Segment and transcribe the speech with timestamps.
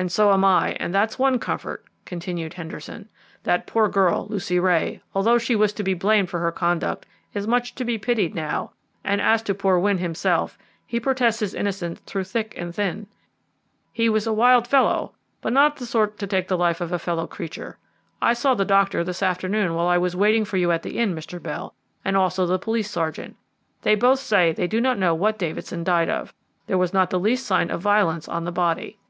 [0.00, 3.08] "And so am I, and that's one comfort," continued Henderson.
[3.42, 7.48] "That poor girl, Lucy Ray, although she was to be blamed for her conduct, is
[7.48, 8.70] much to be pitied now;
[9.02, 13.08] and as to poor Wynne himself, he protests his innocence through thick and thin.
[13.92, 16.98] He was a wild fellow, but not the sort to take the life of a
[17.00, 17.76] fellow creature.
[18.22, 21.12] I saw the doctor this afternoon while I was waiting for you at the inn,
[21.12, 21.42] Mr.
[21.42, 23.34] Bell, and also the police sergeant.
[23.82, 26.32] They both say they do not know what Davidson died of.
[26.68, 29.00] There was not the least sign of violence on the body."